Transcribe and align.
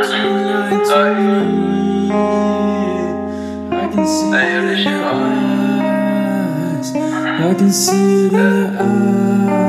I 0.00 0.04
can 3.92 4.06
see 4.06 4.30
it 4.30 4.64
in 4.72 4.78
your 4.86 5.04
eyes. 5.04 6.88
I 6.94 7.54
your 8.32 8.80
eyes. 8.80 9.67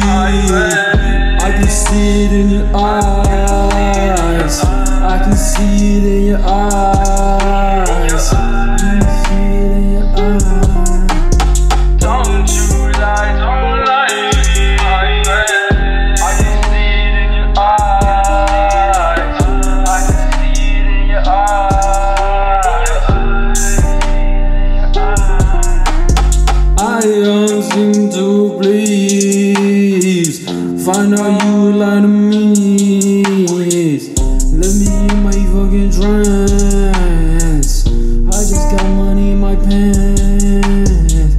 I 1.39 1.51
can 1.55 1.67
see 1.67 2.25
it 2.25 2.31
in 2.33 2.49
your 2.49 2.67
eyes. 2.75 4.55
I 4.63 5.19
can 5.23 5.35
see 5.35 5.97
it 5.97 6.03
in 6.03 6.25
your 6.27 6.39
eyes. 6.39 6.56
Don't 27.77 28.11
to 28.11 28.57
please. 28.59 30.35
Find 30.85 31.13
out 31.13 31.43
you 31.43 31.73
lie 31.73 32.01
to 32.01 32.07
me. 32.07 33.23
Let 34.61 34.73
me 34.79 34.87
in 35.07 35.17
my 35.23 35.37
fucking 35.53 35.91
trance. 35.91 37.71
I 37.85 38.39
just 38.51 38.65
got 38.71 38.87
money 38.95 39.31
in 39.31 39.39
my 39.39 39.55
pants. 39.55 41.35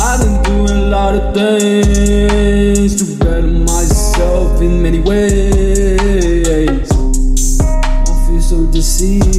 I've 0.00 0.20
been 0.20 0.36
doing 0.44 0.70
a 0.70 0.86
lot 0.96 1.14
of 1.16 1.34
things 1.34 2.94
to 3.00 3.04
better 3.24 3.48
myself 3.48 4.62
in 4.62 4.80
many 4.80 5.00
ways. 5.00 6.88
I 6.92 8.26
feel 8.26 8.40
so 8.40 8.66
deceived. 8.70 9.33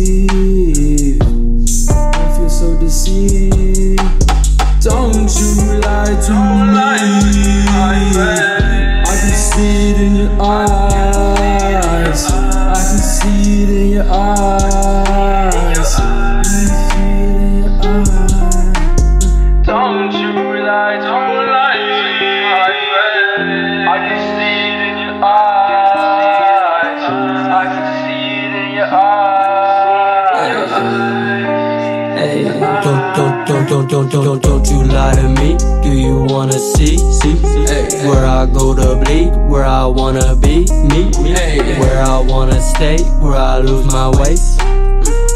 Hey. 30.75 32.43
Don't, 32.43 33.15
don't, 33.15 33.47
don't, 33.47 33.65
don't, 33.69 33.87
don't, 33.89 34.09
don't, 34.09 34.23
don't, 34.25 34.41
don't 34.41 34.67
you 34.67 34.83
lie 34.83 35.15
to 35.15 35.29
me. 35.29 35.55
Do 35.81 35.89
you 35.89 36.25
wanna 36.27 36.59
see, 36.59 36.97
see, 36.97 37.37
see 37.37 38.07
where 38.07 38.25
I 38.25 38.45
go 38.45 38.75
to 38.75 38.95
bleed, 39.01 39.31
where 39.49 39.63
I 39.63 39.85
wanna 39.85 40.35
be, 40.35 40.65
me, 40.89 41.11
me, 41.23 41.33
where 41.79 42.03
I 42.03 42.19
wanna 42.19 42.59
stay, 42.59 43.01
where 43.21 43.35
I 43.35 43.59
lose 43.59 43.85
my 43.85 44.09
way. 44.19 44.35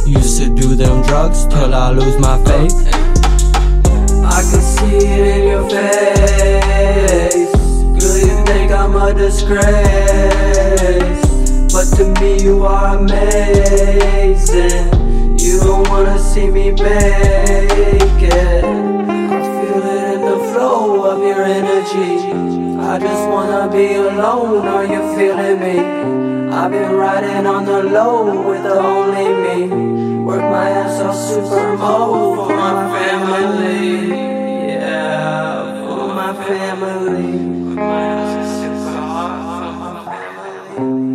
Used 0.06 0.40
to 0.42 0.50
do 0.50 0.76
them 0.76 1.04
drugs 1.04 1.46
till 1.48 1.74
I 1.74 1.92
lose 1.92 2.18
my 2.18 2.38
faith. 2.44 2.76
I 4.26 4.42
can 4.42 4.62
see 4.62 4.98
it 4.98 5.38
in 5.38 5.48
your 5.48 5.70
face. 5.70 7.52
Girl, 7.96 8.18
you 8.18 8.44
think 8.46 8.72
I'm 8.74 8.94
a 8.96 9.14
disgrace, 9.14 9.62
but 11.72 11.86
to 11.96 12.04
me 12.20 12.42
you 12.44 12.66
are 12.66 12.98
amazing 12.98 14.90
don't 15.70 15.88
wanna 15.88 16.18
see 16.18 16.48
me 16.50 16.72
make 16.72 18.24
it. 18.42 18.64
I 19.36 19.40
feel 19.56 19.84
it 19.96 20.04
in 20.16 20.22
the 20.32 20.40
flow 20.50 21.06
of 21.12 21.20
your 21.30 21.44
energy. 21.44 22.12
I 22.92 22.98
just 23.08 23.26
wanna 23.34 23.64
be 23.72 23.88
alone, 23.94 24.66
are 24.76 24.88
you 24.94 25.02
feeling 25.16 25.58
me? 25.66 25.78
I've 26.58 26.72
been 26.72 26.94
riding 27.06 27.46
on 27.46 27.66
the 27.66 27.82
low 27.84 28.18
with 28.50 28.66
only 28.66 29.28
me. 29.46 29.58
Work 30.28 30.46
my 30.56 30.70
ass 30.82 31.00
off 31.08 31.16
super 31.16 31.78
mode 31.78 32.48
for 32.48 32.56
my 32.66 32.74
family. 32.96 34.10
Yeah, 34.74 35.86
for 35.88 36.08
my 36.22 36.32
family. 36.48 37.32
Work 37.68 37.82
my 37.94 38.20
for 38.86 39.02
my 39.84 40.04
family. 40.06 41.09